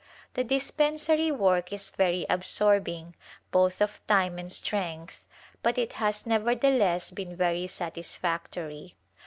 The 0.33 0.43
dis 0.43 0.71
pensary 0.71 1.31
work 1.31 1.71
is 1.71 1.89
very 1.91 2.25
absorbing 2.27 3.13
both 3.51 3.81
of 3.83 4.01
time 4.07 4.39
and 4.39 4.51
strength 4.51 5.27
but 5.61 5.77
it 5.77 5.93
has 5.93 6.25
nevertheless 6.25 7.11
been 7.11 7.35
very 7.35 7.67
satisfactory. 7.67 8.95